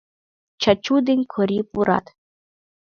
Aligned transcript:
Чачу 0.61 0.95
ден 1.07 1.19
Кори 1.31 1.59
пурат. 1.71 2.05